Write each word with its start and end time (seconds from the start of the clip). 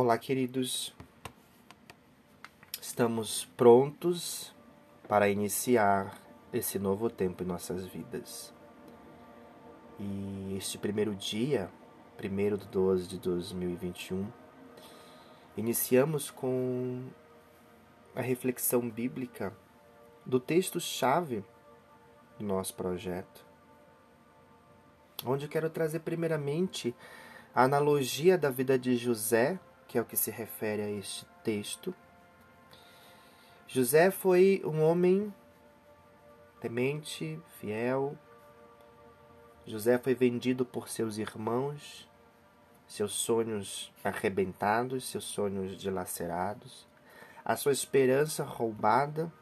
Olá, 0.00 0.16
queridos. 0.16 0.94
Estamos 2.80 3.46
prontos 3.56 4.54
para 5.08 5.28
iniciar 5.28 6.16
esse 6.52 6.78
novo 6.78 7.10
tempo 7.10 7.42
em 7.42 7.46
nossas 7.46 7.84
vidas. 7.84 8.54
E 9.98 10.54
este 10.56 10.78
primeiro 10.78 11.16
dia, 11.16 11.68
1 12.16 12.56
de 12.58 12.68
12 12.68 13.08
de 13.08 13.18
2021, 13.18 14.24
iniciamos 15.56 16.30
com 16.30 17.02
a 18.14 18.20
reflexão 18.20 18.88
bíblica 18.88 19.52
do 20.24 20.38
texto-chave 20.38 21.44
do 22.38 22.44
nosso 22.44 22.72
projeto, 22.74 23.44
onde 25.26 25.46
eu 25.46 25.50
quero 25.50 25.68
trazer 25.68 25.98
primeiramente 25.98 26.94
a 27.52 27.64
analogia 27.64 28.38
da 28.38 28.48
vida 28.48 28.78
de 28.78 28.94
José 28.94 29.58
que 29.88 29.96
é 29.96 30.00
o 30.00 30.04
que 30.04 30.16
se 30.16 30.30
refere 30.30 30.82
a 30.82 30.90
este 30.90 31.26
texto. 31.42 31.94
José 33.66 34.10
foi 34.10 34.62
um 34.64 34.82
homem 34.82 35.34
temente, 36.60 37.40
fiel. 37.58 38.16
José 39.66 39.98
foi 39.98 40.14
vendido 40.14 40.64
por 40.64 40.88
seus 40.88 41.16
irmãos, 41.16 42.08
seus 42.86 43.12
sonhos 43.12 43.92
arrebentados, 44.04 45.08
seus 45.08 45.24
sonhos 45.24 45.76
dilacerados, 45.78 46.86
a 47.44 47.56
sua 47.56 47.72
esperança 47.72 48.44
roubada 48.44 49.32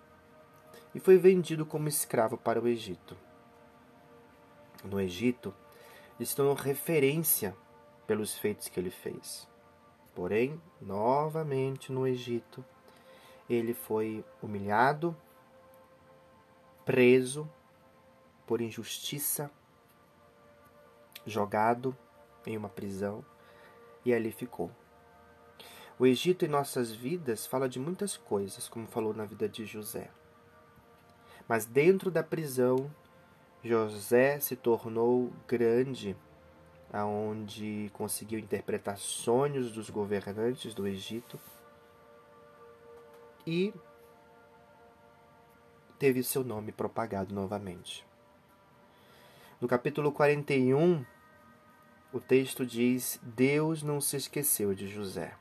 e 0.95 1.01
foi 1.01 1.19
vendido 1.19 1.67
como 1.67 1.89
escravo 1.89 2.37
para 2.37 2.61
o 2.61 2.69
Egito. 2.69 3.17
No 4.85 5.01
Egito, 5.01 5.53
ele 6.19 6.27
se 6.27 6.37
tornou 6.37 6.55
referência 6.55 7.57
pelos 8.07 8.39
feitos 8.39 8.69
que 8.69 8.79
ele 8.79 8.91
fez. 8.91 9.49
Porém, 10.17 10.59
novamente 10.81 11.93
no 11.93 12.07
Egito, 12.07 12.65
ele 13.51 13.75
foi 13.75 14.25
humilhado, 14.41 15.15
preso 16.87 17.47
por 18.47 18.63
injustiça, 18.63 19.51
jogado 21.27 21.95
em 22.47 22.57
uma 22.57 22.71
prisão 22.71 23.23
e 24.07 24.15
ali 24.15 24.33
ficou. 24.33 24.71
O 25.99 26.07
Egito 26.07 26.47
em 26.47 26.49
nossas 26.49 26.91
vidas 26.91 27.47
fala 27.47 27.69
de 27.69 27.79
muitas 27.79 28.17
coisas, 28.17 28.71
como 28.71 28.87
falou 28.87 29.13
na 29.13 29.27
vida 29.27 29.47
de 29.47 29.67
José. 29.67 30.11
Mas 31.47 31.67
dentro 31.67 32.11
da 32.11 32.23
prisão, 32.23 32.91
José 33.63 34.41
se 34.41 34.57
tornou 34.57 35.31
grande 35.47 36.17
aonde 36.97 37.91
conseguiu 37.93 38.39
interpretar 38.39 38.97
sonhos 38.97 39.71
dos 39.71 39.91
governantes 39.91 40.73
do 40.73 40.87
Egito 40.87 41.39
e 43.47 43.73
teve 45.99 46.23
seu 46.23 46.43
nome 46.43 46.73
propagado 46.73 47.35
novamente. 47.35 48.05
No 49.61 49.69
capítulo 49.69 50.11
41, 50.11 51.05
o 52.13 52.21
texto 52.21 52.65
diz: 52.65 53.21
Deus 53.23 53.83
não 53.83 54.01
se 54.01 54.17
esqueceu 54.17 54.75
de 54.75 54.89
José. 54.89 55.35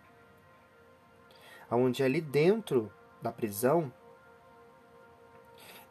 Onde 1.72 2.04
ali 2.04 2.22
dentro 2.22 2.92
da 3.22 3.32
prisão, 3.32 3.92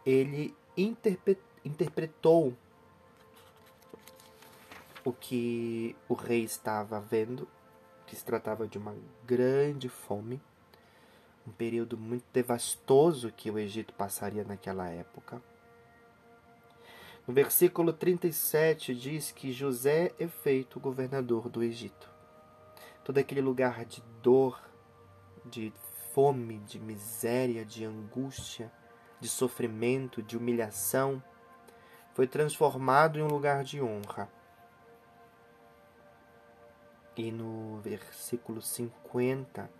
ele 0.05 0.55
interpretou 0.77 2.55
o 5.05 5.13
que 5.13 5.95
o 6.09 6.15
rei 6.15 6.43
estava 6.43 6.99
vendo, 6.99 7.47
que 8.07 8.17
se 8.17 8.25
tratava 8.25 8.67
de 8.67 8.79
uma 8.79 8.97
grande 9.25 9.89
fome, 9.89 10.41
um 11.47 11.53
período 11.53 11.99
muito 11.99 12.25
devastoso 12.33 13.31
que 13.31 13.51
o 13.51 13.59
Egito 13.59 13.93
passaria 13.93 14.45
naquela 14.45 14.89
época. 14.89 15.43
No 17.27 17.35
versículo 17.35 17.93
37 17.93 18.95
diz 18.95 19.31
que 19.31 19.53
José 19.53 20.13
é 20.19 20.27
feito 20.27 20.81
governador 20.81 21.49
do 21.49 21.63
Egito. 21.63 22.11
Todo 23.03 23.19
aquele 23.19 23.43
lugar 23.43 23.85
de 23.85 24.03
dor, 24.23 24.59
de 25.45 25.73
fome, 26.15 26.59
de 26.61 26.79
miséria, 26.79 27.65
de 27.65 27.85
angústia, 27.85 28.73
de 29.21 29.29
sofrimento, 29.29 30.23
de 30.23 30.37
humilhação, 30.37 31.23
foi 32.15 32.27
transformado 32.27 33.19
em 33.19 33.23
um 33.23 33.29
lugar 33.29 33.65
de 33.65 33.83
honra 33.83 34.31
e 37.17 37.31
no 37.31 37.81
versículo 37.81 38.61
50 38.61 39.71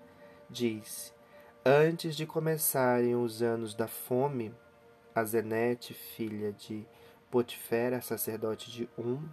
diz: 0.49 1.15
Antes 1.65 2.17
de 2.17 2.27
começarem 2.27 3.15
os 3.15 3.43
anos 3.43 3.75
da 3.75 3.89
fome, 3.89 4.55
a 5.15 5.25
Zenete, 5.25 5.95
filha 5.95 6.53
de 6.53 6.87
Potifera, 7.31 8.01
sacerdote 8.01 8.71
de 8.71 8.89
Um, 8.99 9.29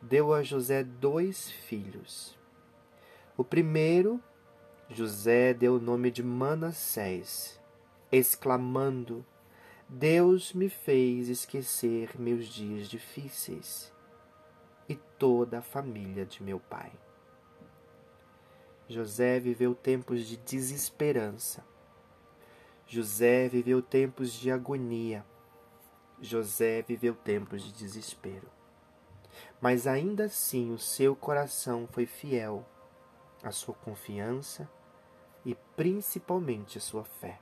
deu 0.00 0.32
a 0.32 0.42
José 0.42 0.82
dois 0.82 1.50
filhos. 1.50 2.38
O 3.36 3.44
primeiro, 3.44 4.22
José 4.88 5.52
deu 5.52 5.76
o 5.76 5.80
nome 5.80 6.10
de 6.10 6.22
Manassés, 6.22 7.60
exclamando: 8.12 9.24
Deus 9.88 10.52
me 10.52 10.68
fez 10.68 11.28
esquecer 11.28 12.18
meus 12.18 12.46
dias 12.46 12.88
difíceis 12.88 13.92
e 14.88 14.94
toda 14.94 15.58
a 15.58 15.62
família 15.62 16.24
de 16.24 16.42
meu 16.42 16.60
pai. 16.60 16.92
José 18.88 19.40
viveu 19.40 19.74
tempos 19.74 20.26
de 20.26 20.36
desesperança. 20.36 21.64
José 22.86 23.48
viveu 23.48 23.80
tempos 23.80 24.32
de 24.32 24.50
agonia. 24.50 25.24
José 26.20 26.82
viveu 26.82 27.14
tempos 27.14 27.62
de 27.62 27.72
desespero. 27.72 28.48
Mas 29.60 29.86
ainda 29.86 30.24
assim 30.24 30.70
o 30.70 30.78
seu 30.78 31.16
coração 31.16 31.88
foi 31.90 32.04
fiel 32.04 32.64
à 33.42 33.50
sua 33.50 33.74
confiança 33.74 34.68
e 35.44 35.54
principalmente 35.76 36.76
à 36.76 36.80
sua 36.80 37.04
fé. 37.04 37.40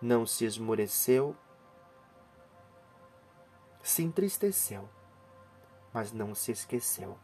Não 0.00 0.24
se 0.24 0.44
esmoreceu, 0.44 1.36
se 3.82 4.02
entristeceu, 4.02 4.88
mas 5.92 6.12
não 6.12 6.34
se 6.36 6.52
esqueceu 6.52 7.18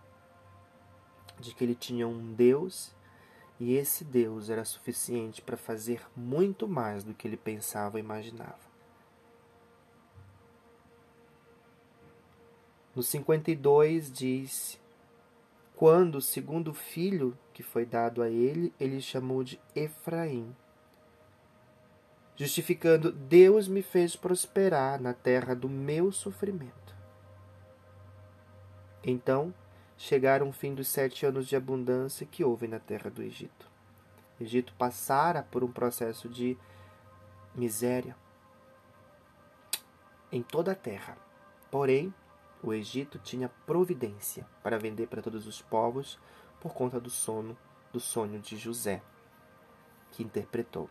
de 1.38 1.54
que 1.54 1.64
ele 1.64 1.74
tinha 1.74 2.08
um 2.08 2.34
Deus 2.34 2.95
e 3.58 3.74
esse 3.74 4.04
Deus 4.04 4.50
era 4.50 4.64
suficiente 4.64 5.40
para 5.40 5.56
fazer 5.56 6.02
muito 6.14 6.68
mais 6.68 7.02
do 7.02 7.14
que 7.14 7.26
ele 7.26 7.36
pensava 7.36 7.96
ou 7.96 8.00
imaginava. 8.00 8.66
No 12.94 13.02
52 13.02 14.10
diz: 14.10 14.80
Quando 15.74 16.16
o 16.16 16.22
segundo 16.22 16.72
filho 16.74 17.36
que 17.52 17.62
foi 17.62 17.84
dado 17.86 18.22
a 18.22 18.28
ele, 18.28 18.72
ele 18.78 19.00
chamou 19.00 19.42
de 19.42 19.60
Efraim, 19.74 20.54
justificando: 22.34 23.10
Deus 23.10 23.68
me 23.68 23.82
fez 23.82 24.16
prosperar 24.16 25.00
na 25.00 25.14
terra 25.14 25.54
do 25.54 25.68
meu 25.68 26.12
sofrimento. 26.12 26.94
Então, 29.04 29.54
chegaram 29.96 30.48
o 30.48 30.52
fim 30.52 30.74
dos 30.74 30.88
sete 30.88 31.24
anos 31.24 31.46
de 31.46 31.56
abundância 31.56 32.26
que 32.26 32.44
houve 32.44 32.68
na 32.68 32.78
terra 32.78 33.10
do 33.10 33.22
Egito. 33.22 33.68
O 34.38 34.42
Egito 34.42 34.74
passara 34.74 35.42
por 35.42 35.64
um 35.64 35.72
processo 35.72 36.28
de 36.28 36.56
miséria 37.54 38.16
em 40.30 40.42
toda 40.42 40.72
a 40.72 40.74
terra. 40.74 41.16
Porém, 41.70 42.12
o 42.62 42.72
Egito 42.72 43.18
tinha 43.18 43.48
providência 43.66 44.46
para 44.62 44.78
vender 44.78 45.06
para 45.06 45.22
todos 45.22 45.46
os 45.46 45.62
povos 45.62 46.18
por 46.60 46.74
conta 46.74 47.00
do 47.00 47.10
sono, 47.10 47.56
do 47.92 48.00
sonho 48.00 48.40
de 48.40 48.56
José, 48.56 49.02
que 50.10 50.22
interpretou. 50.22 50.90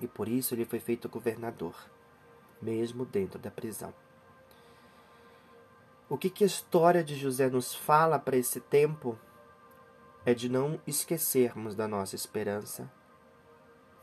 E 0.00 0.06
por 0.06 0.28
isso 0.28 0.54
ele 0.54 0.64
foi 0.64 0.78
feito 0.78 1.08
governador, 1.08 1.74
mesmo 2.60 3.04
dentro 3.04 3.38
da 3.38 3.50
prisão. 3.50 3.94
O 6.08 6.16
que, 6.16 6.30
que 6.30 6.44
a 6.44 6.46
história 6.46 7.02
de 7.02 7.16
José 7.16 7.48
nos 7.48 7.74
fala 7.74 8.16
para 8.16 8.36
esse 8.36 8.60
tempo 8.60 9.18
é 10.24 10.32
de 10.32 10.48
não 10.48 10.80
esquecermos 10.86 11.74
da 11.74 11.88
nossa 11.88 12.14
esperança, 12.14 12.90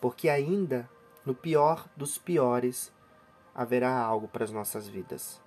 porque 0.01 0.27
ainda 0.27 0.89
no 1.25 1.33
pior 1.33 1.87
dos 1.95 2.17
piores 2.17 2.93
haverá 3.55 3.97
algo 3.97 4.27
para 4.27 4.43
as 4.43 4.51
nossas 4.51 4.85
vidas. 4.85 5.41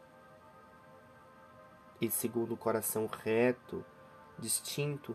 E 2.00 2.11
segundo 2.11 2.55
o 2.55 2.56
coração 2.56 3.06
reto, 3.06 3.85
distinto, 4.38 5.14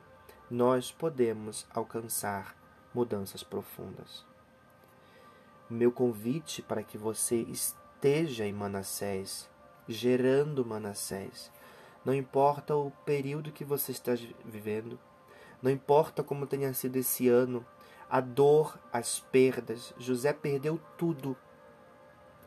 nós 0.49 0.91
podemos 0.91 1.65
alcançar 1.73 2.55
mudanças 2.93 3.43
profundas. 3.43 4.25
Meu 5.67 5.91
convite 5.91 6.61
para 6.61 6.83
que 6.83 6.97
você 6.97 7.37
esteja 7.37 8.45
em 8.45 8.53
Manassés 8.53 9.49
gerando 9.87 10.65
Manassés. 10.65 11.51
Não 12.03 12.13
importa 12.13 12.75
o 12.75 12.91
período 13.05 13.51
que 13.51 13.63
você 13.63 13.91
está 13.91 14.13
vivendo, 14.43 14.99
Não 15.61 15.69
importa 15.69 16.23
como 16.23 16.47
tenha 16.47 16.73
sido 16.73 16.95
esse 16.95 17.29
ano, 17.29 17.63
a 18.09 18.19
dor, 18.19 18.79
as 18.91 19.19
perdas, 19.19 19.93
José 19.97 20.33
perdeu 20.33 20.81
tudo. 20.97 21.37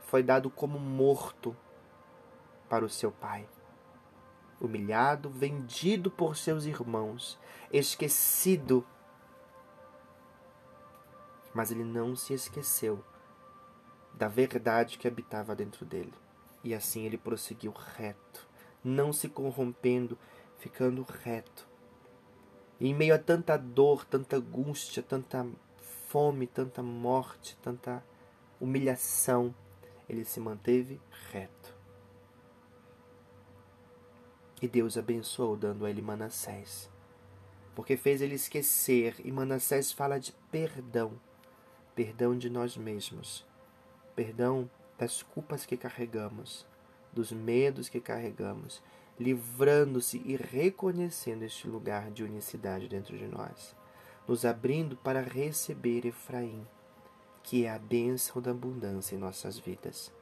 Foi 0.03 0.21
dado 0.23 0.51
como 0.51 0.81
morto 0.81 1.57
para 2.69 2.85
o 2.85 2.89
seu 2.89 3.13
pai. 3.13 3.49
Humilhado, 4.61 5.31
vendido 5.31 6.11
por 6.11 6.37
seus 6.37 6.65
irmãos, 6.65 7.39
esquecido. 7.73 8.85
Mas 11.55 11.71
ele 11.71 11.85
não 11.85 12.17
se 12.17 12.35
esqueceu 12.35 13.05
da 14.13 14.29
verdade 14.29 14.99
que 14.99 15.09
habitava 15.09 15.55
dentro 15.55 15.85
dele. 15.85 16.13
E 16.65 16.75
assim 16.75 17.05
ele 17.05 17.19
prosseguiu 17.19 17.73
reto, 17.73 18.49
não 18.83 19.13
se 19.13 19.29
corrompendo, 19.29 20.19
ficando 20.59 21.03
reto. 21.03 21.69
E 22.81 22.89
em 22.89 22.95
meio 22.95 23.15
a 23.15 23.19
tanta 23.19 23.57
dor, 23.57 24.07
tanta 24.07 24.37
angústia, 24.37 25.03
tanta 25.03 25.47
fome, 26.09 26.47
tanta 26.47 26.83
morte, 26.83 27.57
tanta 27.63 28.03
humilhação, 28.59 29.55
ele 30.09 30.25
se 30.25 30.41
manteve 30.41 30.99
reto. 31.31 31.75
E 34.63 34.67
Deus 34.67 34.97
abençoou, 34.97 35.57
dando 35.57 35.85
a 35.85 35.91
ele 35.91 36.01
Manassés, 36.01 36.91
porque 37.75 37.97
fez 37.97 38.23
ele 38.23 38.37
esquecer, 38.37 39.17
e 39.23 39.31
Manassés 39.31 39.93
fala 39.93 40.19
de 40.19 40.33
perdão, 40.51 41.21
perdão 41.95 42.39
de 42.39 42.49
nós 42.49 42.75
mesmos, 42.75 43.45
perdão 44.17 44.71
das 44.99 45.23
culpas 45.23 45.67
que 45.67 45.77
carregamos, 45.77 46.67
dos 47.13 47.33
medos 47.33 47.89
que 47.89 48.01
carregamos, 48.01 48.83
livrando-se 49.19 50.21
e 50.25 50.37
reconhecendo 50.37 51.43
este 51.45 51.69
lugar 51.69 52.11
de 52.11 52.25
unicidade 52.25 52.89
dentro 52.89 53.17
de 53.17 53.27
nós, 53.27 53.77
nos 54.27 54.45
abrindo 54.45 54.97
para 54.97 55.21
receber 55.21 56.07
Efraim, 56.07 56.67
que 57.43 57.65
é 57.65 57.71
a 57.71 57.79
bênção 57.79 58.41
da 58.41 58.51
abundância 58.51 59.15
em 59.15 59.19
nossas 59.19 59.59
vidas. 59.59 60.13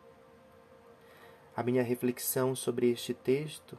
A 1.55 1.63
minha 1.63 1.83
reflexão 1.83 2.55
sobre 2.55 2.91
este 2.91 3.15
texto 3.15 3.79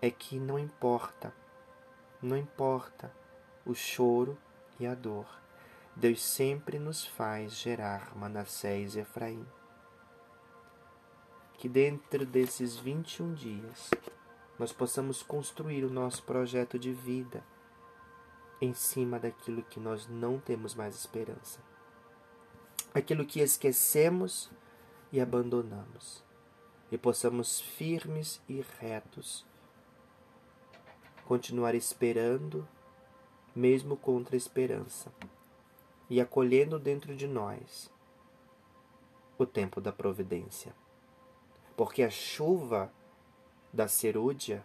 é 0.00 0.10
que 0.10 0.38
não 0.38 0.58
importa, 0.58 1.34
não 2.20 2.36
importa 2.36 3.12
o 3.64 3.74
choro 3.74 4.36
e 4.78 4.86
a 4.86 4.94
dor, 4.94 5.26
Deus 5.94 6.22
sempre 6.22 6.78
nos 6.78 7.04
faz 7.04 7.54
gerar 7.54 8.16
Manassés 8.16 8.96
e 8.96 9.00
Efraim. 9.00 9.46
Que 11.62 11.68
dentro 11.68 12.26
desses 12.26 12.74
21 12.74 13.34
dias 13.34 13.88
nós 14.58 14.72
possamos 14.72 15.22
construir 15.22 15.84
o 15.84 15.90
nosso 15.90 16.24
projeto 16.24 16.76
de 16.76 16.92
vida 16.92 17.44
em 18.60 18.74
cima 18.74 19.16
daquilo 19.16 19.62
que 19.62 19.78
nós 19.78 20.08
não 20.08 20.40
temos 20.40 20.74
mais 20.74 20.96
esperança. 20.96 21.60
Aquilo 22.92 23.24
que 23.24 23.38
esquecemos 23.38 24.50
e 25.12 25.20
abandonamos. 25.20 26.24
E 26.90 26.98
possamos 26.98 27.60
firmes 27.60 28.42
e 28.48 28.60
retos 28.80 29.46
continuar 31.24 31.76
esperando, 31.76 32.66
mesmo 33.54 33.96
contra 33.96 34.34
a 34.34 34.36
esperança 34.36 35.12
e 36.10 36.20
acolhendo 36.20 36.76
dentro 36.76 37.14
de 37.14 37.28
nós 37.28 37.88
o 39.38 39.46
tempo 39.46 39.80
da 39.80 39.92
providência. 39.92 40.81
Porque 41.76 42.02
a 42.02 42.10
chuva 42.10 42.92
da 43.72 43.88
cerúdia, 43.88 44.64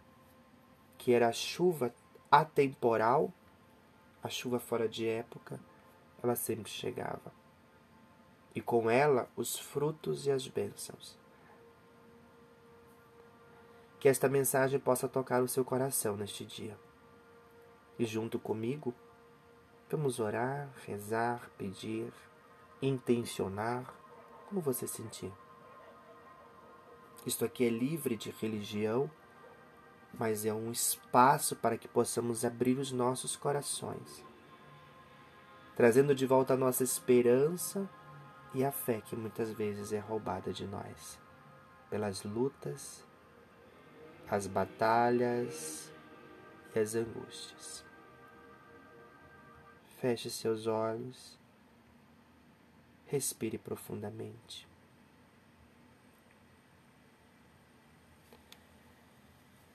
que 0.98 1.14
era 1.14 1.30
a 1.30 1.34
chuva 1.34 1.94
atemporal, 2.30 3.32
a 4.22 4.30
chuva 4.30 4.60
fora 4.60 4.88
de 4.88 5.08
época, 5.08 5.60
ela 6.22 6.36
sempre 6.36 6.70
chegava. 6.70 7.32
E 8.54 8.62
com 8.62 8.90
ela 8.90 9.30
os 9.36 9.58
frutos 9.58 10.26
e 10.26 10.32
as 10.32 10.48
bênçãos. 10.48 11.18
Que 14.00 14.10
esta 14.10 14.28
mensagem 14.28 14.80
possa 14.80 15.08
tocar 15.08 15.42
o 15.42 15.48
seu 15.48 15.64
coração 15.64 16.18
neste 16.18 16.46
dia. 16.46 16.78
E 17.98 18.06
junto 18.06 18.38
comigo, 18.38 18.94
Vamos 19.90 20.20
orar, 20.20 20.70
rezar, 20.86 21.50
pedir, 21.58 22.12
intencionar, 22.82 23.86
como 24.50 24.60
você 24.60 24.86
sentir. 24.86 25.32
Isto 27.28 27.44
aqui 27.44 27.66
é 27.66 27.70
livre 27.70 28.16
de 28.16 28.32
religião, 28.32 29.12
mas 30.14 30.46
é 30.46 30.54
um 30.54 30.72
espaço 30.72 31.58
para 31.58 31.78
que 31.78 31.86
possamos 31.86 32.46
abrir 32.46 32.80
os 32.80 32.94
nossos 32.94 33.36
corações, 33.36 34.24
trazendo 35.76 36.16
de 36.16 36.26
volta 36.26 36.54
a 36.54 36.58
nossa 36.58 36.86
esperança 36.86 37.86
e 38.54 38.64
a 38.64 38.72
fé 38.72 39.02
que 39.02 39.14
muitas 39.14 39.52
vezes 39.52 39.92
é 39.92 40.00
roubada 40.00 40.54
de 40.54 40.66
nós 40.66 41.20
pelas 41.90 42.24
lutas, 42.24 43.04
as 44.30 44.48
batalhas 44.48 45.92
e 46.74 46.80
as 46.80 46.96
angústias. 46.96 47.84
Feche 50.00 50.30
seus 50.30 50.66
olhos. 50.66 51.38
Respire 53.06 53.58
profundamente. 53.58 54.67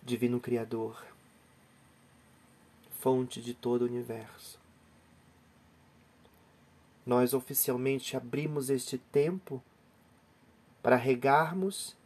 Divino 0.02 0.40
Criador, 0.40 1.04
fonte 2.98 3.40
de 3.40 3.54
todo 3.54 3.82
o 3.82 3.86
universo, 3.86 4.58
nós 7.04 7.34
oficialmente 7.34 8.16
abrimos 8.16 8.70
este 8.70 8.98
tempo 8.98 9.62
para 10.82 10.96
regarmos 10.96 11.96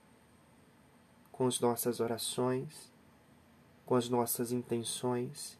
com 1.32 1.46
as 1.46 1.60
nossas 1.60 2.00
orações, 2.00 2.90
com 3.84 3.94
as 3.94 4.08
nossas 4.08 4.52
intenções 4.52 5.58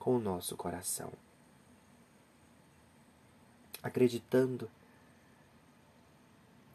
com 0.00 0.16
o 0.16 0.18
nosso 0.18 0.56
coração, 0.56 1.12
acreditando 3.82 4.68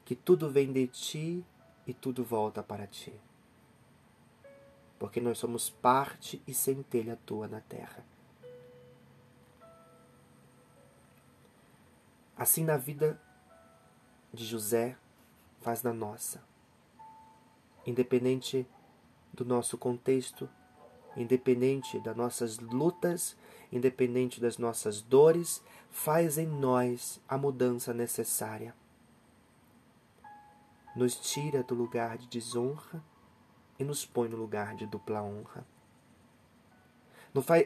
que 0.05 0.15
tudo 0.15 0.47
vem 0.47 0.71
de 0.71 0.85
ti 0.85 1.43
e 1.87 1.93
tudo 1.93 2.23
volta 2.23 2.61
para 2.61 2.85
ti, 2.85 3.11
porque 4.97 5.19
nós 5.19 5.37
somos 5.37 5.69
parte 5.69 6.41
e 6.47 6.53
centelha 6.53 7.19
tua 7.25 7.47
na 7.47 7.61
terra. 7.61 8.05
Assim 12.37 12.63
na 12.63 12.77
vida 12.77 13.19
de 14.33 14.45
José, 14.45 14.97
faz 15.61 15.81
na 15.81 15.93
nossa. 15.93 16.43
Independente 17.85 18.67
do 19.33 19.45
nosso 19.45 19.77
contexto, 19.77 20.49
independente 21.15 21.99
das 21.99 22.15
nossas 22.15 22.59
lutas, 22.59 23.37
independente 23.71 24.41
das 24.41 24.57
nossas 24.57 25.01
dores, 25.01 25.63
faz 25.89 26.37
em 26.37 26.47
nós 26.47 27.21
a 27.27 27.37
mudança 27.37 27.93
necessária. 27.93 28.75
Nos 30.95 31.15
tira 31.15 31.63
do 31.63 31.75
lugar 31.75 32.17
de 32.17 32.27
desonra 32.27 33.03
e 33.77 33.83
nos 33.83 34.05
põe 34.05 34.29
no 34.29 34.37
lugar 34.37 34.75
de 34.75 34.85
dupla 34.85 35.21
honra. 35.21 35.65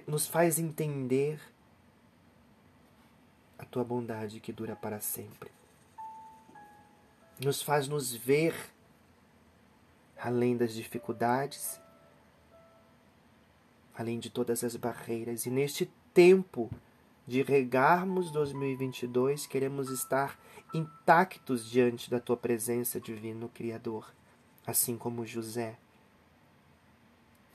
Nos 0.07 0.27
faz 0.27 0.57
entender 0.57 1.39
a 3.57 3.65
tua 3.65 3.83
bondade 3.83 4.39
que 4.39 4.51
dura 4.51 4.75
para 4.75 4.99
sempre. 4.99 5.51
Nos 7.39 7.61
faz 7.61 7.87
nos 7.87 8.13
ver 8.13 8.55
além 10.17 10.57
das 10.57 10.73
dificuldades 10.73 11.79
além 13.99 14.17
de 14.17 14.29
todas 14.29 14.63
as 14.63 14.77
barreiras. 14.77 15.45
E 15.45 15.49
neste 15.49 15.91
tempo 16.13 16.71
de 17.27 17.43
regarmos 17.43 18.31
2022, 18.31 19.45
queremos 19.45 19.89
estar 19.89 20.39
intactos 20.73 21.69
diante 21.69 22.09
da 22.09 22.17
tua 22.17 22.37
presença, 22.37 23.01
divino 23.01 23.49
Criador, 23.49 24.09
assim 24.65 24.97
como 24.97 25.25
José. 25.25 25.77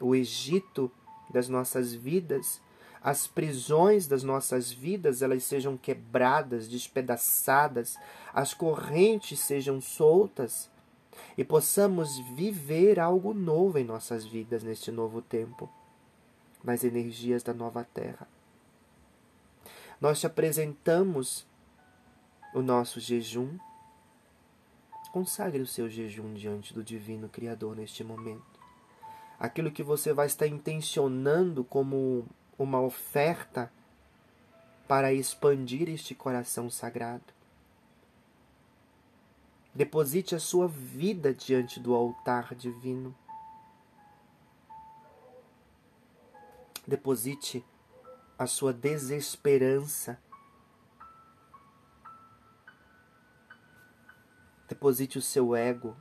O 0.00 0.14
Egito 0.14 0.90
das 1.30 1.48
nossas 1.48 1.92
vidas, 1.92 2.60
as 3.02 3.26
prisões 3.26 4.06
das 4.06 4.22
nossas 4.22 4.72
vidas, 4.72 5.22
elas 5.22 5.44
sejam 5.44 5.76
quebradas, 5.76 6.68
despedaçadas, 6.68 7.96
as 8.32 8.54
correntes 8.54 9.40
sejam 9.40 9.80
soltas 9.80 10.70
e 11.36 11.44
possamos 11.44 12.18
viver 12.34 12.98
algo 12.98 13.34
novo 13.34 13.78
em 13.78 13.84
nossas 13.84 14.24
vidas 14.24 14.62
neste 14.62 14.90
novo 14.90 15.20
tempo 15.22 15.70
nas 16.62 16.82
energias 16.82 17.42
da 17.42 17.52
nova 17.52 17.84
terra. 17.84 18.26
Nós 20.00 20.18
te 20.20 20.26
apresentamos 20.26 21.46
o 22.54 22.62
nosso 22.62 23.00
jejum. 23.00 23.58
Consagre 25.12 25.60
o 25.60 25.66
seu 25.66 25.88
jejum 25.88 26.34
diante 26.34 26.72
do 26.74 26.82
Divino 26.82 27.28
Criador 27.28 27.76
neste 27.76 28.02
momento. 28.02 28.53
Aquilo 29.44 29.70
que 29.70 29.82
você 29.82 30.10
vai 30.10 30.24
estar 30.24 30.46
intencionando 30.46 31.62
como 31.64 32.26
uma 32.58 32.80
oferta 32.80 33.70
para 34.88 35.12
expandir 35.12 35.86
este 35.90 36.14
coração 36.14 36.70
sagrado. 36.70 37.34
Deposite 39.74 40.34
a 40.34 40.40
sua 40.40 40.66
vida 40.66 41.34
diante 41.34 41.78
do 41.78 41.94
altar 41.94 42.54
divino. 42.54 43.14
Deposite 46.86 47.62
a 48.38 48.46
sua 48.46 48.72
desesperança. 48.72 50.18
Deposite 54.66 55.18
o 55.18 55.22
seu 55.22 55.54
ego. 55.54 55.94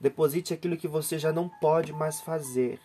Deposite 0.00 0.54
aquilo 0.54 0.76
que 0.76 0.86
você 0.86 1.18
já 1.18 1.32
não 1.32 1.48
pode 1.48 1.92
mais 1.92 2.20
fazer. 2.20 2.80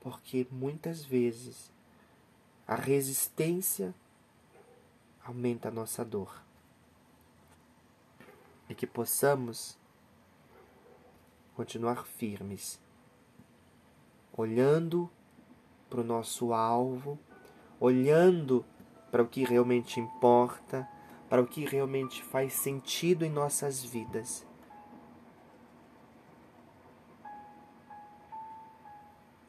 Porque 0.00 0.46
muitas 0.50 1.04
vezes 1.04 1.72
a 2.66 2.74
resistência 2.74 3.94
aumenta 5.24 5.68
a 5.68 5.72
nossa 5.72 6.04
dor. 6.04 6.42
E 8.68 8.74
que 8.74 8.86
possamos 8.86 9.76
continuar 11.54 12.06
firmes, 12.06 12.78
olhando 14.32 15.10
para 15.90 16.00
o 16.00 16.04
nosso 16.04 16.52
alvo, 16.52 17.18
olhando 17.80 18.62
para 18.62 18.77
o 19.12 19.26
que 19.26 19.44
realmente 19.44 19.98
importa, 19.98 20.88
para 21.28 21.42
o 21.42 21.46
que 21.46 21.64
realmente 21.64 22.22
faz 22.22 22.52
sentido 22.54 23.24
em 23.24 23.30
nossas 23.30 23.84
vidas. 23.84 24.46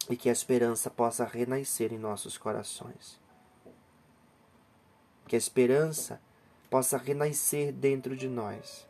E 0.10 0.16
que 0.16 0.30
a 0.30 0.32
esperança 0.32 0.90
possa 0.90 1.24
renascer 1.24 1.94
em 1.94 1.98
nossos 1.98 2.38
corações. 2.38 3.20
Que 5.28 5.36
a 5.36 5.38
esperança 5.38 6.20
possa 6.70 6.98
renascer 6.98 7.72
dentro 7.72 8.16
de 8.16 8.28
nós. 8.28 8.88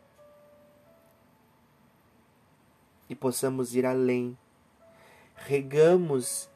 E 3.08 3.14
possamos 3.14 3.74
ir 3.74 3.84
além. 3.84 4.38
Regamos, 5.34 6.48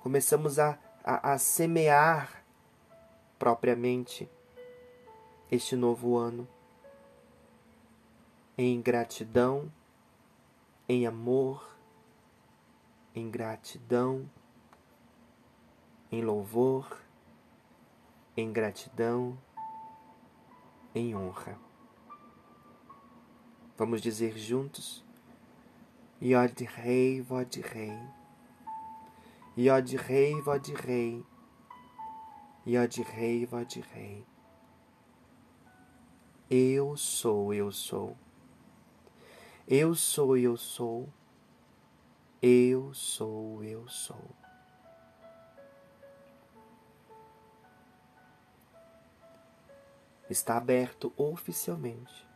começamos 0.00 0.58
a, 0.58 0.78
a, 1.02 1.32
a 1.32 1.38
semear 1.38 2.41
propriamente 3.42 4.30
este 5.50 5.74
novo 5.74 6.16
ano 6.16 6.46
em 8.56 8.80
gratidão, 8.80 9.68
em 10.88 11.08
amor, 11.08 11.76
em 13.12 13.28
gratidão, 13.28 14.30
em 16.12 16.22
louvor, 16.22 17.00
em 18.36 18.52
gratidão, 18.52 19.36
em 20.94 21.16
honra. 21.16 21.58
Vamos 23.76 24.00
dizer 24.00 24.38
juntos: 24.38 25.04
Yod 26.22 26.62
Rei, 26.62 27.20
Vod 27.20 27.60
Rei, 27.60 27.98
Yod 29.58 29.96
Rei, 29.96 30.40
Vod 30.40 30.72
Rei. 30.74 31.31
Yod 32.66 33.02
Rei, 33.02 33.44
Vod 33.44 33.80
Rei. 33.92 34.24
Eu 36.48 36.96
sou, 36.96 37.52
eu 37.52 37.72
sou. 37.72 38.16
Eu 39.66 39.94
sou, 39.94 40.36
eu 40.36 40.56
sou. 40.56 41.08
Eu 42.40 42.92
sou, 42.94 43.64
eu 43.64 43.88
sou. 43.88 44.30
Está 50.28 50.56
aberto 50.56 51.12
oficialmente 51.16 52.32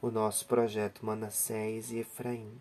o 0.00 0.10
nosso 0.10 0.46
projeto 0.46 1.04
Manassés 1.04 1.90
e 1.90 1.98
Efraim. 1.98 2.60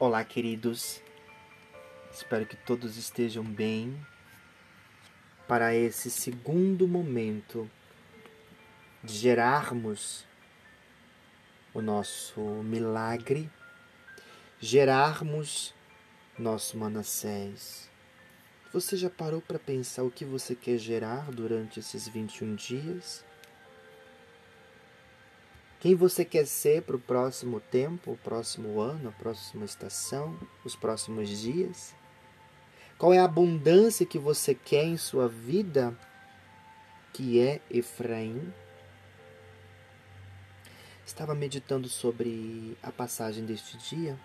Olá, 0.00 0.22
queridos. 0.22 1.02
Espero 2.12 2.46
que 2.46 2.54
todos 2.54 2.96
estejam 2.96 3.42
bem 3.42 4.00
para 5.48 5.74
esse 5.74 6.08
segundo 6.08 6.86
momento 6.86 7.68
de 9.02 9.12
gerarmos 9.12 10.24
o 11.74 11.82
nosso 11.82 12.40
milagre, 12.62 13.50
gerarmos 14.60 15.74
nosso 16.38 16.78
Manassés. 16.78 17.90
Você 18.72 18.96
já 18.96 19.10
parou 19.10 19.40
para 19.40 19.58
pensar 19.58 20.04
o 20.04 20.12
que 20.12 20.24
você 20.24 20.54
quer 20.54 20.78
gerar 20.78 21.28
durante 21.32 21.80
esses 21.80 22.06
21 22.06 22.54
dias? 22.54 23.24
Quem 25.80 25.94
você 25.94 26.24
quer 26.24 26.44
ser 26.44 26.82
para 26.82 26.96
o 26.96 27.00
próximo 27.00 27.60
tempo, 27.60 28.10
o 28.12 28.16
próximo 28.16 28.80
ano, 28.80 29.10
a 29.10 29.12
próxima 29.12 29.64
estação, 29.64 30.36
os 30.64 30.74
próximos 30.74 31.28
dias? 31.28 31.94
Qual 32.98 33.14
é 33.14 33.18
a 33.20 33.24
abundância 33.24 34.04
que 34.04 34.18
você 34.18 34.56
quer 34.56 34.84
em 34.84 34.96
sua 34.96 35.28
vida, 35.28 35.96
que 37.12 37.38
é 37.38 37.60
Efraim? 37.70 38.52
Estava 41.06 41.32
meditando 41.32 41.88
sobre 41.88 42.76
a 42.82 42.90
passagem 42.90 43.44
deste 43.44 43.78
dia 43.78 44.18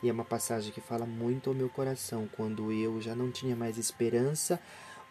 e 0.00 0.08
é 0.08 0.12
uma 0.12 0.24
passagem 0.24 0.72
que 0.72 0.80
fala 0.80 1.06
muito 1.06 1.50
ao 1.50 1.56
meu 1.56 1.68
coração. 1.68 2.28
Quando 2.36 2.70
eu 2.70 3.00
já 3.00 3.16
não 3.16 3.32
tinha 3.32 3.56
mais 3.56 3.78
esperança, 3.78 4.60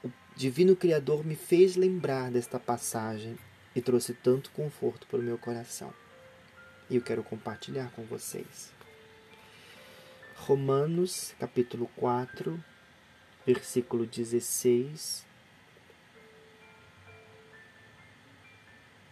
o 0.01 0.09
Divino 0.33 0.77
Criador 0.77 1.25
me 1.25 1.35
fez 1.35 1.75
lembrar 1.75 2.31
desta 2.31 2.57
passagem 2.57 3.37
e 3.75 3.81
trouxe 3.81 4.13
tanto 4.13 4.49
conforto 4.51 5.05
para 5.07 5.19
o 5.19 5.23
meu 5.23 5.37
coração. 5.37 5.93
E 6.89 6.95
eu 6.95 7.01
quero 7.01 7.23
compartilhar 7.23 7.91
com 7.91 8.03
vocês. 8.03 8.71
Romanos, 10.35 11.33
capítulo 11.39 11.89
4, 11.95 12.63
versículo 13.45 14.05
16, 14.05 15.25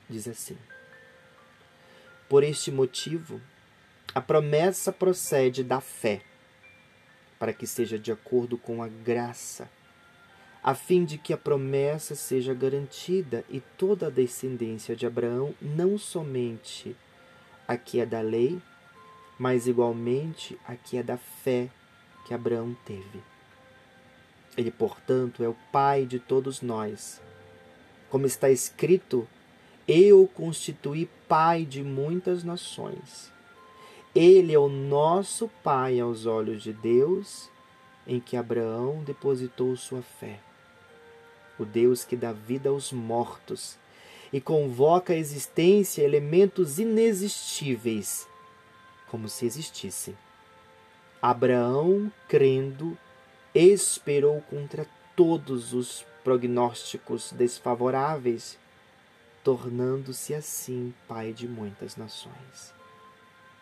diz 0.09 0.27
assim: 0.27 0.57
Por 2.29 2.43
este 2.43 2.71
motivo, 2.71 3.41
a 4.13 4.21
promessa 4.21 4.91
procede 4.91 5.63
da 5.63 5.81
fé, 5.81 6.21
para 7.39 7.53
que 7.53 7.65
seja 7.65 7.97
de 7.97 8.11
acordo 8.11 8.57
com 8.57 8.83
a 8.83 8.87
graça, 8.87 9.69
a 10.63 10.73
fim 10.73 11.03
de 11.03 11.17
que 11.17 11.33
a 11.33 11.37
promessa 11.37 12.15
seja 12.15 12.53
garantida 12.53 13.43
e 13.49 13.59
toda 13.77 14.07
a 14.07 14.09
descendência 14.09 14.95
de 14.95 15.05
Abraão, 15.05 15.53
não 15.61 15.97
somente 15.97 16.95
a 17.67 17.75
que 17.75 17.99
é 17.99 18.05
da 18.05 18.21
lei, 18.21 18.61
mas 19.37 19.67
igualmente 19.67 20.57
aqui 20.65 20.97
é 20.97 21.03
da 21.03 21.17
fé 21.17 21.69
que 22.25 22.33
Abraão 22.33 22.73
teve. 22.85 23.21
Ele, 24.55 24.71
portanto, 24.71 25.43
é 25.43 25.49
o 25.49 25.57
pai 25.69 26.05
de 26.05 26.17
todos 26.17 26.61
nós. 26.61 27.19
Como 28.09 28.25
está 28.25 28.49
escrito, 28.49 29.27
eu 29.85 30.29
constituí 30.33 31.09
pai 31.27 31.65
de 31.65 31.83
muitas 31.83 32.41
nações. 32.43 33.29
Ele 34.15 34.53
é 34.53 34.59
o 34.59 34.69
nosso 34.69 35.49
pai 35.61 35.99
aos 35.99 36.25
olhos 36.25 36.63
de 36.63 36.71
Deus, 36.71 37.49
em 38.07 38.19
que 38.19 38.37
Abraão 38.37 39.03
depositou 39.03 39.75
sua 39.75 40.01
fé. 40.01 40.39
O 41.57 41.65
Deus 41.65 42.03
que 42.03 42.15
dá 42.15 42.31
vida 42.31 42.69
aos 42.69 42.91
mortos 42.91 43.77
e 44.31 44.41
convoca 44.41 45.13
à 45.13 45.15
existência 45.15 46.01
elementos 46.01 46.79
inexistíveis 46.79 48.27
como 49.13 49.29
se 49.29 49.45
existissem. 49.45 50.17
Abraão, 51.21 52.11
crendo, 52.27 52.97
esperou 53.53 54.41
contra 54.49 54.87
todos 55.15 55.71
os 55.71 56.03
prognósticos 56.23 57.31
desfavoráveis, 57.31 58.57
tornando-se 59.43 60.33
assim 60.33 60.91
pai 61.07 61.31
de 61.31 61.47
muitas 61.47 61.95
nações. 61.95 62.73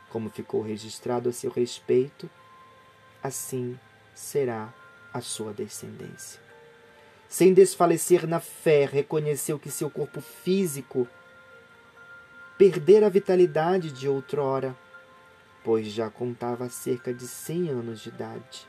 Como 0.10 0.29
ficou 0.29 0.62
registrado 0.62 1.27
a 1.27 1.33
seu 1.33 1.51
respeito, 1.51 2.29
assim 3.21 3.77
será 4.15 4.74
a 5.13 5.19
sua 5.19 5.51
descendência. 5.51 6.50
Sem 7.32 7.52
desfalecer 7.52 8.28
na 8.28 8.40
fé, 8.40 8.86
reconheceu 8.86 9.58
que 9.58 9.72
seu 9.72 9.90
corpo 9.90 10.22
físico 10.22 11.08
perdera 12.60 13.08
a 13.08 13.10
vitalidade 13.10 13.92
de 13.92 14.08
outrora 14.08 14.76
pois 15.64 15.88
já 15.88 16.10
contava 16.10 16.70
cerca 16.70 17.14
de 17.14 17.28
cem 17.28 17.70
anos 17.70 18.02
de 18.02 18.10
idade. 18.10 18.67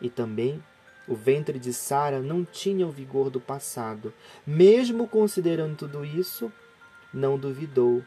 E 0.00 0.08
também 0.08 0.62
o 1.06 1.14
ventre 1.14 1.58
de 1.58 1.72
Sara 1.72 2.20
não 2.20 2.44
tinha 2.44 2.86
o 2.86 2.90
vigor 2.90 3.30
do 3.30 3.40
passado. 3.40 4.12
Mesmo 4.46 5.06
considerando 5.06 5.76
tudo 5.76 6.04
isso, 6.04 6.50
não 7.12 7.38
duvidou, 7.38 8.02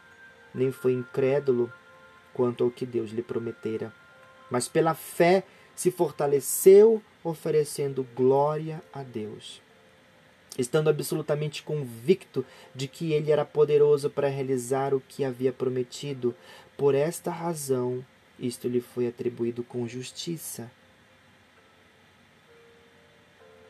nem 0.54 0.72
foi 0.72 0.94
incrédulo 0.94 1.72
quanto 2.34 2.64
ao 2.64 2.72
que 2.72 2.86
Deus 2.86 3.12
lhe 3.12 3.22
prometera. 3.22 3.94
Mas 4.50 4.68
pela 4.68 4.94
fé 4.94 5.44
se 5.76 5.92
fortaleceu, 5.92 7.02
oferecendo 7.30 8.08
glória 8.16 8.82
a 8.94 9.04
Deus. 9.04 9.62
Estando 10.58 10.90
absolutamente 10.90 11.62
convicto 11.62 12.46
de 12.74 12.88
que 12.88 13.14
ele 13.14 13.32
era 13.32 13.46
poderoso 13.46 14.10
para 14.10 14.28
realizar 14.28 14.94
o 14.94 15.00
que 15.02 15.24
havia 15.24 15.54
prometido, 15.54 16.36
por 16.76 16.96
esta 16.96 17.32
razão, 17.32 18.04
isto 18.40 18.68
lhe 18.68 18.82
foi 18.82 19.08
atribuído 19.08 19.64
com 19.64 19.88
justiça. 19.88 20.72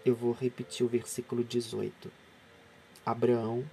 Eu 0.05 0.15
vou 0.15 0.31
repetir 0.31 0.85
o 0.85 0.89
versículo 0.89 1.43
18. 1.43 2.09
Abraão, 3.05 3.63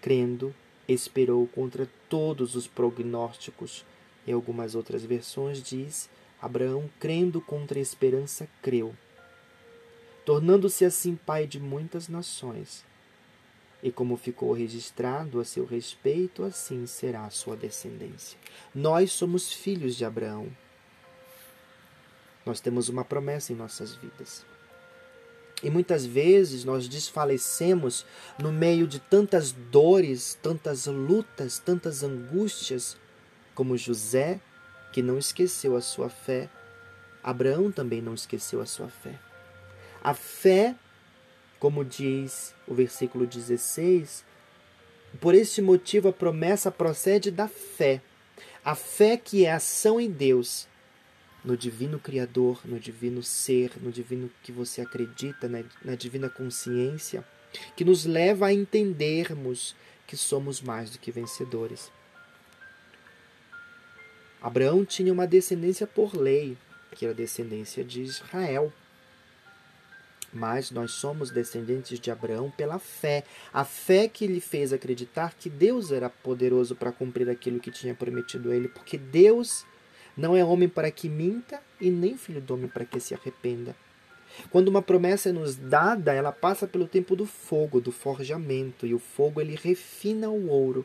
crendo, 0.00 0.54
esperou 0.86 1.46
contra 1.46 1.88
todos 2.08 2.54
os 2.54 2.66
prognósticos. 2.66 3.84
Em 4.26 4.32
algumas 4.32 4.74
outras 4.74 5.04
versões 5.04 5.62
diz: 5.62 6.08
Abraão, 6.40 6.90
crendo 7.00 7.40
contra 7.40 7.78
a 7.78 7.82
esperança, 7.82 8.46
creu, 8.60 8.94
tornando-se 10.24 10.84
assim 10.84 11.16
pai 11.16 11.46
de 11.46 11.60
muitas 11.60 12.08
nações 12.08 12.84
e 13.84 13.92
como 13.92 14.16
ficou 14.16 14.50
registrado 14.54 15.38
a 15.38 15.44
seu 15.44 15.66
respeito, 15.66 16.42
assim 16.42 16.86
será 16.86 17.26
a 17.26 17.30
sua 17.30 17.54
descendência. 17.54 18.38
Nós 18.74 19.12
somos 19.12 19.52
filhos 19.52 19.94
de 19.94 20.06
Abraão. 20.06 20.48
Nós 22.46 22.60
temos 22.60 22.88
uma 22.88 23.04
promessa 23.04 23.52
em 23.52 23.56
nossas 23.56 23.94
vidas. 23.94 24.42
E 25.62 25.68
muitas 25.68 26.06
vezes 26.06 26.64
nós 26.64 26.88
desfalecemos 26.88 28.06
no 28.38 28.50
meio 28.50 28.86
de 28.86 28.98
tantas 28.98 29.52
dores, 29.52 30.38
tantas 30.42 30.86
lutas, 30.86 31.58
tantas 31.58 32.02
angústias, 32.02 32.96
como 33.54 33.76
José, 33.76 34.40
que 34.94 35.02
não 35.02 35.18
esqueceu 35.18 35.76
a 35.76 35.82
sua 35.82 36.08
fé. 36.08 36.48
Abraão 37.22 37.70
também 37.70 38.00
não 38.00 38.14
esqueceu 38.14 38.62
a 38.62 38.66
sua 38.66 38.88
fé. 38.88 39.20
A 40.04 40.14
fé 40.14 40.76
como 41.64 41.82
diz 41.82 42.54
o 42.68 42.74
versículo 42.74 43.26
16, 43.26 44.22
por 45.18 45.34
este 45.34 45.62
motivo 45.62 46.08
a 46.08 46.12
promessa 46.12 46.70
procede 46.70 47.30
da 47.30 47.48
fé. 47.48 48.02
A 48.62 48.74
fé 48.74 49.16
que 49.16 49.46
é 49.46 49.52
ação 49.52 49.98
em 49.98 50.10
Deus, 50.10 50.68
no 51.42 51.56
divino 51.56 51.98
Criador, 51.98 52.60
no 52.66 52.78
divino 52.78 53.22
ser, 53.22 53.72
no 53.80 53.90
divino 53.90 54.30
que 54.42 54.52
você 54.52 54.82
acredita, 54.82 55.48
na, 55.48 55.64
na 55.82 55.94
divina 55.94 56.28
consciência, 56.28 57.24
que 57.74 57.82
nos 57.82 58.04
leva 58.04 58.48
a 58.48 58.52
entendermos 58.52 59.74
que 60.06 60.18
somos 60.18 60.60
mais 60.60 60.90
do 60.90 60.98
que 60.98 61.10
vencedores. 61.10 61.90
Abraão 64.42 64.84
tinha 64.84 65.10
uma 65.10 65.26
descendência 65.26 65.86
por 65.86 66.14
lei, 66.14 66.58
que 66.94 67.06
era 67.06 67.14
descendência 67.14 67.82
de 67.82 68.02
Israel 68.02 68.70
mas 70.34 70.70
nós 70.70 70.90
somos 70.90 71.30
descendentes 71.30 72.00
de 72.00 72.10
Abraão 72.10 72.50
pela 72.50 72.78
fé. 72.78 73.24
A 73.52 73.64
fé 73.64 74.08
que 74.08 74.26
lhe 74.26 74.40
fez 74.40 74.72
acreditar 74.72 75.34
que 75.38 75.48
Deus 75.48 75.92
era 75.92 76.10
poderoso 76.10 76.74
para 76.74 76.92
cumprir 76.92 77.30
aquilo 77.30 77.60
que 77.60 77.70
tinha 77.70 77.94
prometido 77.94 78.50
a 78.50 78.56
ele, 78.56 78.68
porque 78.68 78.98
Deus 78.98 79.64
não 80.16 80.36
é 80.36 80.44
homem 80.44 80.68
para 80.68 80.90
que 80.90 81.08
minta 81.08 81.60
e 81.80 81.90
nem 81.90 82.16
filho 82.16 82.40
do 82.40 82.54
homem 82.54 82.68
para 82.68 82.84
que 82.84 83.00
se 83.00 83.14
arrependa. 83.14 83.74
Quando 84.50 84.68
uma 84.68 84.82
promessa 84.82 85.28
é 85.28 85.32
nos 85.32 85.54
dada, 85.54 86.12
ela 86.12 86.32
passa 86.32 86.66
pelo 86.66 86.88
tempo 86.88 87.14
do 87.14 87.24
fogo, 87.24 87.80
do 87.80 87.92
forjamento, 87.92 88.86
e 88.86 88.92
o 88.92 88.98
fogo 88.98 89.40
ele 89.40 89.54
refina 89.54 90.28
o 90.28 90.48
ouro 90.48 90.84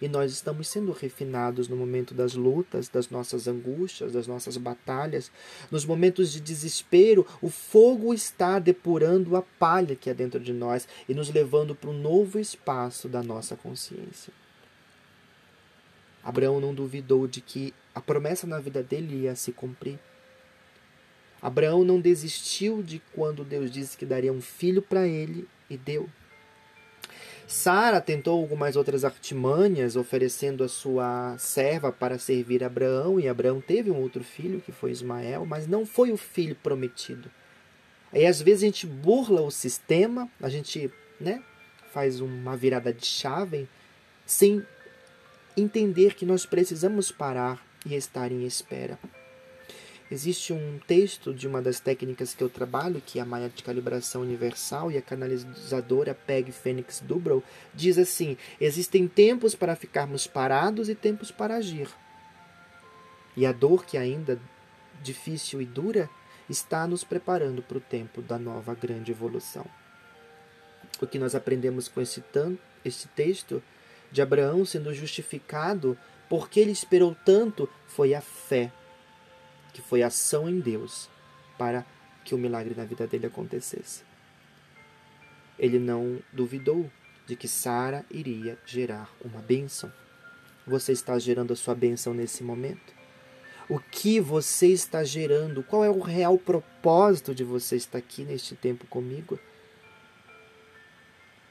e 0.00 0.08
nós 0.08 0.32
estamos 0.32 0.68
sendo 0.68 0.92
refinados 0.92 1.68
no 1.68 1.76
momento 1.76 2.14
das 2.14 2.34
lutas, 2.34 2.88
das 2.88 3.10
nossas 3.10 3.46
angústias, 3.46 4.12
das 4.12 4.26
nossas 4.26 4.56
batalhas, 4.56 5.30
nos 5.70 5.84
momentos 5.84 6.32
de 6.32 6.40
desespero, 6.40 7.26
o 7.42 7.50
fogo 7.50 8.14
está 8.14 8.58
depurando 8.58 9.36
a 9.36 9.42
palha 9.42 9.94
que 9.94 10.08
é 10.08 10.14
dentro 10.14 10.40
de 10.40 10.52
nós 10.52 10.88
e 11.08 11.14
nos 11.14 11.30
levando 11.30 11.74
para 11.74 11.90
um 11.90 11.98
novo 11.98 12.38
espaço 12.38 13.08
da 13.08 13.22
nossa 13.22 13.56
consciência. 13.56 14.32
Abraão 16.22 16.60
não 16.60 16.74
duvidou 16.74 17.26
de 17.26 17.40
que 17.40 17.74
a 17.94 18.00
promessa 18.00 18.46
na 18.46 18.58
vida 18.58 18.82
dele 18.82 19.22
ia 19.22 19.34
se 19.34 19.52
cumprir. 19.52 19.98
Abraão 21.40 21.84
não 21.84 22.00
desistiu 22.00 22.82
de 22.82 23.00
quando 23.14 23.44
Deus 23.44 23.70
disse 23.70 23.96
que 23.96 24.04
daria 24.04 24.32
um 24.32 24.42
filho 24.42 24.82
para 24.82 25.06
ele 25.06 25.48
e 25.68 25.76
deu. 25.76 26.08
Sara 27.50 28.00
tentou 28.00 28.40
algumas 28.40 28.76
outras 28.76 29.04
artimanhas, 29.04 29.96
oferecendo 29.96 30.62
a 30.62 30.68
sua 30.68 31.36
serva 31.36 31.90
para 31.90 32.16
servir 32.16 32.62
Abraão, 32.62 33.18
e 33.18 33.28
Abraão 33.28 33.60
teve 33.60 33.90
um 33.90 33.96
outro 33.96 34.22
filho, 34.22 34.60
que 34.60 34.70
foi 34.70 34.92
Ismael, 34.92 35.44
mas 35.44 35.66
não 35.66 35.84
foi 35.84 36.12
o 36.12 36.16
filho 36.16 36.54
prometido. 36.54 37.28
Aí 38.12 38.24
às 38.24 38.40
vezes 38.40 38.62
a 38.62 38.66
gente 38.66 38.86
burla 38.86 39.40
o 39.40 39.50
sistema, 39.50 40.30
a 40.40 40.48
gente 40.48 40.92
né, 41.20 41.42
faz 41.92 42.20
uma 42.20 42.56
virada 42.56 42.92
de 42.92 43.04
chave 43.04 43.68
sem 44.24 44.64
entender 45.56 46.14
que 46.14 46.24
nós 46.24 46.46
precisamos 46.46 47.10
parar 47.10 47.60
e 47.84 47.96
estar 47.96 48.30
em 48.30 48.46
espera. 48.46 48.96
Existe 50.10 50.52
um 50.52 50.80
texto 50.88 51.32
de 51.32 51.46
uma 51.46 51.62
das 51.62 51.78
técnicas 51.78 52.34
que 52.34 52.42
eu 52.42 52.50
trabalho, 52.50 53.00
que 53.04 53.20
é 53.20 53.22
a 53.22 53.24
Maia 53.24 53.48
de 53.48 53.62
Calibração 53.62 54.22
Universal, 54.22 54.90
e 54.90 54.98
a 54.98 55.02
canalizadora 55.02 56.14
Peg 56.14 56.50
Fênix 56.50 57.00
Dubrow 57.00 57.44
diz 57.72 57.96
assim: 57.96 58.36
existem 58.60 59.06
tempos 59.06 59.54
para 59.54 59.76
ficarmos 59.76 60.26
parados 60.26 60.88
e 60.88 60.96
tempos 60.96 61.30
para 61.30 61.56
agir. 61.56 61.88
E 63.36 63.46
a 63.46 63.52
dor 63.52 63.84
que 63.84 63.96
ainda 63.96 64.40
difícil 65.00 65.62
e 65.62 65.64
dura 65.64 66.10
está 66.48 66.88
nos 66.88 67.04
preparando 67.04 67.62
para 67.62 67.78
o 67.78 67.80
tempo 67.80 68.20
da 68.20 68.36
nova 68.36 68.74
grande 68.74 69.12
evolução. 69.12 69.64
O 71.00 71.06
que 71.06 71.20
nós 71.20 71.36
aprendemos 71.36 71.86
com 71.86 72.00
esse, 72.00 72.22
esse 72.84 73.06
texto 73.08 73.62
de 74.10 74.20
Abraão 74.20 74.64
sendo 74.64 74.92
justificado 74.92 75.96
porque 76.28 76.58
ele 76.58 76.72
esperou 76.72 77.16
tanto 77.24 77.68
foi 77.86 78.12
a 78.12 78.20
fé 78.20 78.72
que 79.72 79.82
foi 79.82 80.02
ação 80.02 80.48
em 80.48 80.60
Deus 80.60 81.08
para 81.58 81.84
que 82.24 82.34
o 82.34 82.38
milagre 82.38 82.74
na 82.76 82.84
vida 82.84 83.06
dele 83.06 83.26
acontecesse. 83.26 84.02
Ele 85.58 85.78
não 85.78 86.18
duvidou 86.32 86.90
de 87.26 87.36
que 87.36 87.46
Sara 87.46 88.04
iria 88.10 88.58
gerar 88.64 89.10
uma 89.24 89.40
bênção. 89.40 89.92
Você 90.66 90.92
está 90.92 91.18
gerando 91.18 91.52
a 91.52 91.56
sua 91.56 91.74
bênção 91.74 92.14
nesse 92.14 92.42
momento? 92.42 92.94
O 93.68 93.78
que 93.78 94.18
você 94.20 94.68
está 94.68 95.04
gerando? 95.04 95.62
Qual 95.62 95.84
é 95.84 95.90
o 95.90 96.00
real 96.00 96.36
propósito 96.36 97.34
de 97.34 97.44
você 97.44 97.76
estar 97.76 97.98
aqui 97.98 98.24
neste 98.24 98.56
tempo 98.56 98.86
comigo? 98.86 99.38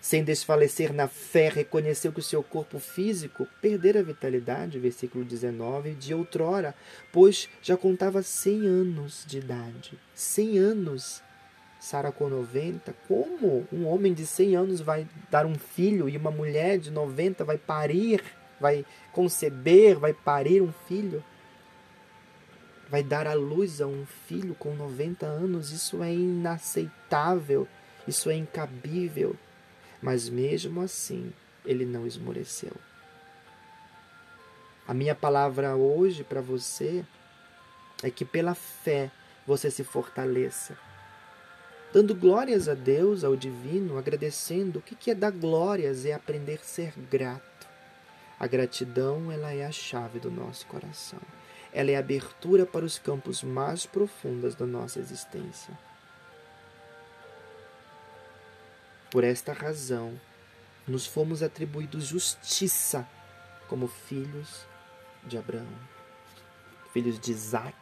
Sem 0.02 0.24
desfalecer 0.24 0.94
na 0.94 1.08
fé, 1.08 1.50
reconheceu 1.50 2.12
que 2.12 2.22
o 2.22 2.24
seu 2.24 2.42
corpo 2.42 2.80
físico 2.80 3.48
perdera 3.62 4.00
a 4.00 4.04
vitalidade, 4.04 4.80
versículo 4.80 5.26
19, 5.26 5.94
de 5.94 6.14
outrora, 6.14 6.74
pois 7.12 7.50
já 7.62 7.76
contava 7.76 8.24
100 8.24 8.66
anos 8.66 9.26
de 9.28 9.40
idade. 9.40 10.00
100 10.14 10.58
anos. 10.58 11.22
Sara 11.82 12.12
com 12.12 12.30
90. 12.30 12.94
Como 13.08 13.68
um 13.72 13.86
homem 13.88 14.14
de 14.14 14.26
100 14.26 14.56
anos 14.56 14.82
vai 14.82 15.08
dar 15.30 15.46
um 15.46 15.56
filho 15.56 16.10
e 16.10 16.16
uma 16.16 16.32
mulher 16.32 16.78
de 16.78 16.92
90 16.92 17.44
vai 17.44 17.58
parir, 17.58 18.22
vai 18.60 18.86
conceber, 19.12 19.98
vai 19.98 20.14
parir 20.14 20.62
um 20.62 20.72
filho? 20.88 21.24
Vai 22.90 23.04
dar 23.04 23.28
à 23.28 23.34
luz 23.34 23.82
a 23.82 23.88
um 23.88 24.06
filho 24.06 24.56
com 24.56 24.74
90 24.74 25.26
anos? 25.26 25.72
Isso 25.72 26.02
é 26.02 26.14
inaceitável, 26.14 27.68
isso 28.08 28.30
é 28.30 28.36
incabível 28.36 29.38
mas 30.02 30.30
mesmo 30.30 30.82
assim 30.82 31.34
ele 31.66 31.86
não 31.86 32.08
esmoreceu. 32.08 32.74
A 34.88 34.94
minha 34.94 35.14
palavra 35.14 35.76
hoje 35.76 36.24
para 36.24 36.42
você 36.42 37.06
é 38.02 38.10
que 38.10 38.26
pela 38.26 38.56
fé 38.56 39.12
você 39.46 39.70
se 39.70 39.84
fortaleça, 39.84 40.78
dando 41.94 42.16
glórias 42.16 42.68
a 42.68 42.74
Deus, 42.74 43.24
ao 43.24 43.36
divino, 43.36 43.98
agradecendo. 43.98 44.80
O 44.80 44.82
que 44.82 45.12
é 45.12 45.16
dar 45.16 45.32
glórias? 45.32 46.06
É 46.06 46.14
aprender 46.14 46.60
a 46.60 46.64
ser 46.64 46.94
grato. 47.10 47.68
A 48.40 48.48
gratidão, 48.48 49.32
ela 49.32 49.54
é 49.54 49.66
a 49.66 49.72
chave 49.72 50.20
do 50.20 50.32
nosso 50.32 50.66
coração. 50.68 51.20
Ela 51.74 51.92
é 51.92 51.96
a 51.96 52.00
abertura 52.00 52.66
para 52.66 52.86
os 52.86 52.98
campos 52.98 53.44
mais 53.44 53.86
profundos 53.86 54.56
da 54.56 54.66
nossa 54.66 55.00
existência. 55.00 55.78
Por 59.12 59.24
esta 59.24 59.54
razão, 59.54 60.22
nos 60.88 61.08
fomos 61.08 61.42
atribuídos 61.42 62.06
justiça 62.06 63.08
como 63.68 63.88
filhos 63.88 64.68
de 65.24 65.36
Abraão, 65.36 65.66
filhos 66.94 67.20
de 67.20 67.32
Isaac, 67.32 67.76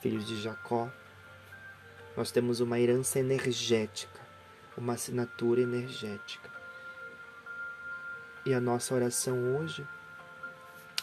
filhos 0.00 0.24
de 0.24 0.40
Jacó. 0.40 0.88
Nós 2.16 2.30
temos 2.30 2.60
uma 2.60 2.78
herança 2.78 3.18
energética, 3.18 4.20
uma 4.76 4.92
assinatura 4.92 5.60
energética. 5.62 6.48
E 8.46 8.54
a 8.54 8.60
nossa 8.60 8.94
oração 8.94 9.56
hoje 9.56 9.84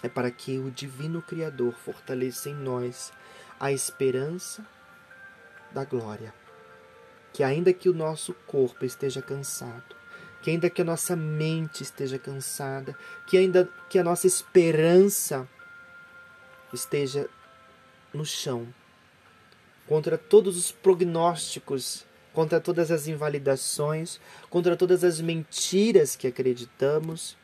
é 0.02 0.08
para 0.08 0.32
que 0.32 0.58
o 0.58 0.72
Divino 0.72 1.22
Criador 1.22 1.74
fortaleça 1.74 2.50
em 2.50 2.56
nós 2.56 3.12
a 3.60 3.74
esperança 3.74 4.66
da 5.74 5.84
glória 5.84 6.34
que 7.34 7.44
ainda 7.44 7.74
que 7.74 7.90
o 7.90 7.94
nosso 7.94 8.34
corpo 8.46 8.86
esteja 8.86 9.22
cansado, 9.22 9.96
que 10.42 10.50
ainda 10.50 10.70
que 10.70 10.82
a 10.82 10.86
nossa 10.86 11.16
mente 11.16 11.84
esteja 11.84 12.18
cansada, 12.18 12.98
que 13.28 13.38
ainda 13.38 13.70
que 13.90 14.00
a 14.00 14.04
nossa 14.04 14.28
esperança 14.28 15.48
esteja 16.74 17.30
no 18.14 18.26
chão, 18.26 18.68
contra 19.88 20.18
todos 20.18 20.58
os 20.58 20.72
prognósticos, 20.72 22.06
contra 22.34 22.60
todas 22.60 22.92
as 22.92 23.08
invalidações, 23.08 24.20
contra 24.50 24.76
todas 24.76 25.04
as 25.04 25.20
mentiras 25.20 26.16
que 26.16 26.28
acreditamos, 26.28 27.38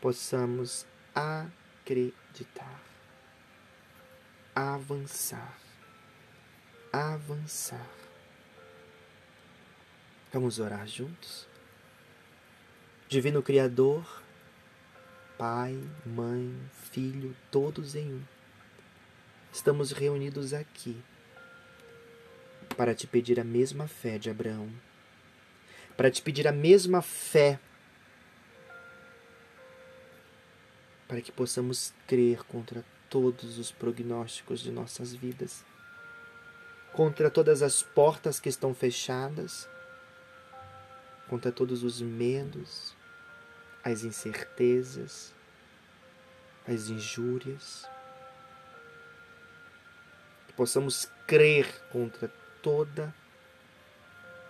possamos 0.00 0.84
acreditar, 1.14 2.82
avançar, 4.54 5.56
avançar. 6.92 8.05
Vamos 10.36 10.58
orar 10.58 10.86
juntos? 10.86 11.48
Divino 13.08 13.42
Criador, 13.42 14.06
Pai, 15.38 15.82
Mãe, 16.04 16.54
Filho, 16.92 17.34
todos 17.50 17.94
em 17.94 18.12
um, 18.12 18.22
estamos 19.50 19.92
reunidos 19.92 20.52
aqui 20.52 21.02
para 22.76 22.94
te 22.94 23.06
pedir 23.06 23.40
a 23.40 23.44
mesma 23.44 23.88
fé 23.88 24.18
de 24.18 24.28
Abraão, 24.28 24.70
para 25.96 26.10
te 26.10 26.20
pedir 26.20 26.46
a 26.46 26.52
mesma 26.52 27.00
fé, 27.00 27.58
para 31.08 31.22
que 31.22 31.32
possamos 31.32 31.94
crer 32.06 32.44
contra 32.44 32.84
todos 33.08 33.56
os 33.56 33.72
prognósticos 33.72 34.60
de 34.60 34.70
nossas 34.70 35.14
vidas, 35.14 35.64
contra 36.92 37.30
todas 37.30 37.62
as 37.62 37.82
portas 37.82 38.38
que 38.38 38.50
estão 38.50 38.74
fechadas 38.74 39.66
contra 41.28 41.50
todos 41.50 41.82
os 41.82 42.00
medos, 42.00 42.94
as 43.82 44.04
incertezas, 44.04 45.34
as 46.66 46.88
injúrias. 46.88 47.88
Que 50.46 50.52
possamos 50.54 51.08
crer 51.26 51.66
contra 51.90 52.28
toda 52.62 53.14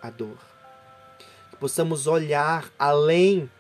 a 0.03 0.11
dor. 0.11 0.39
Que 1.51 1.57
possamos 1.57 2.07
olhar 2.07 2.71
além. 2.79 3.51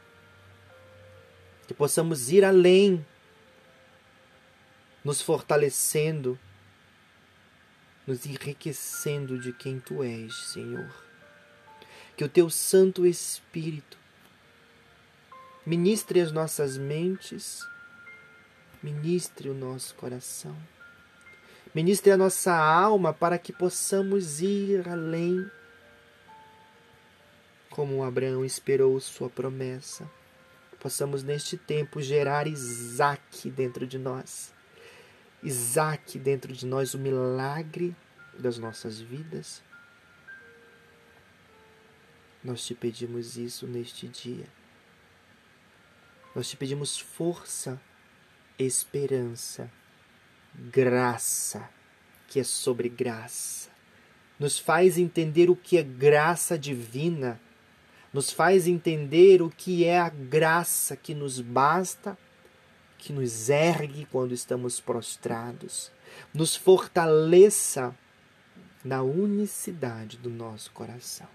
Que 1.66 1.74
possamos 1.74 2.30
ir 2.30 2.44
além, 2.44 3.04
nos 5.04 5.20
fortalecendo, 5.20 6.38
nos 8.06 8.24
enriquecendo 8.24 9.36
de 9.36 9.52
quem 9.52 9.80
Tu 9.80 10.00
és, 10.04 10.32
Senhor 10.32 11.05
que 12.16 12.24
o 12.24 12.28
teu 12.28 12.48
Santo 12.48 13.06
Espírito 13.06 13.98
ministre 15.66 16.20
as 16.20 16.30
nossas 16.30 16.78
mentes, 16.78 17.66
ministre 18.80 19.50
o 19.50 19.54
nosso 19.54 19.94
coração, 19.96 20.56
ministre 21.74 22.12
a 22.12 22.16
nossa 22.16 22.54
alma 22.54 23.12
para 23.12 23.36
que 23.36 23.52
possamos 23.52 24.40
ir 24.40 24.88
além, 24.88 25.44
como 27.68 28.04
Abraão 28.04 28.44
esperou 28.44 28.98
sua 29.00 29.28
promessa. 29.28 30.08
Possamos 30.80 31.24
neste 31.24 31.56
tempo 31.56 32.00
gerar 32.00 32.46
Isaac 32.46 33.50
dentro 33.50 33.86
de 33.86 33.98
nós. 33.98 34.54
Isaac 35.42 36.18
dentro 36.18 36.52
de 36.52 36.64
nós, 36.64 36.94
o 36.94 36.98
milagre 36.98 37.94
das 38.38 38.56
nossas 38.56 39.00
vidas 39.00 39.65
nós 42.46 42.64
te 42.64 42.76
pedimos 42.76 43.36
isso 43.36 43.66
neste 43.66 44.06
dia. 44.06 44.46
Nós 46.32 46.48
te 46.48 46.56
pedimos 46.56 46.96
força, 46.96 47.80
esperança, 48.56 49.68
graça, 50.54 51.68
que 52.28 52.38
é 52.38 52.44
sobre 52.44 52.88
graça. 52.88 53.68
Nos 54.38 54.60
faz 54.60 54.96
entender 54.96 55.50
o 55.50 55.56
que 55.56 55.76
é 55.76 55.82
graça 55.82 56.56
divina, 56.56 57.40
nos 58.12 58.30
faz 58.30 58.68
entender 58.68 59.42
o 59.42 59.50
que 59.50 59.84
é 59.84 59.98
a 59.98 60.08
graça 60.08 60.96
que 60.96 61.14
nos 61.14 61.40
basta, 61.40 62.16
que 62.96 63.12
nos 63.12 63.50
ergue 63.50 64.06
quando 64.06 64.32
estamos 64.32 64.78
prostrados, 64.78 65.90
nos 66.32 66.54
fortaleça 66.54 67.92
na 68.84 69.02
unicidade 69.02 70.16
do 70.16 70.30
nosso 70.30 70.70
coração 70.70 71.28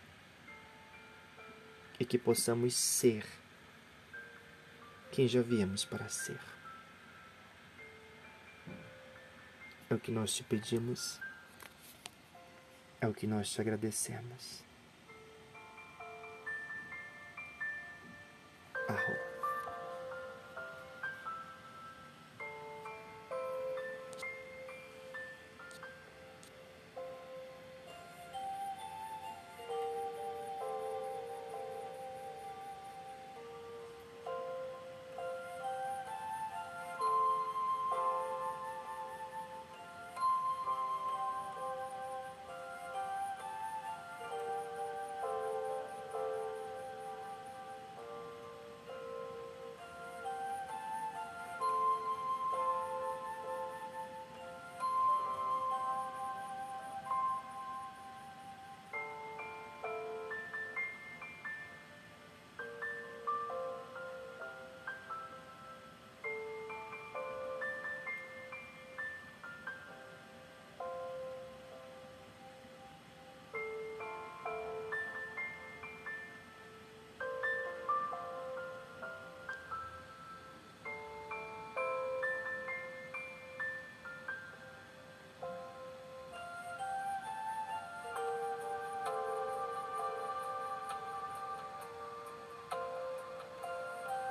e 2.01 2.05
que 2.05 2.17
possamos 2.17 2.73
ser 2.73 3.23
quem 5.11 5.27
já 5.27 5.39
viemos 5.39 5.85
para 5.85 6.09
ser. 6.09 6.39
É 9.87 9.93
o 9.93 9.99
que 9.99 10.09
nós 10.09 10.33
te 10.33 10.41
pedimos, 10.41 11.19
é 12.99 13.07
o 13.07 13.13
que 13.13 13.27
nós 13.27 13.51
te 13.51 13.61
agradecemos. 13.61 14.63
Arroba. 18.87 19.30